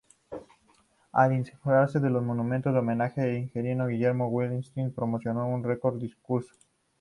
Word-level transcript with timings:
Al 1.11 1.31
inaugurarse 1.31 1.99
el 1.99 2.09
monumento 2.21 2.71
en 2.71 2.77
homenaje 2.77 3.21
al 3.21 3.37
ingeniero 3.37 3.85
Guillermo 3.85 4.29
Wheelwright, 4.29 4.95
pronunció 4.95 5.31
un 5.35 5.63
recordado 5.63 5.99
discurso. 5.99 6.49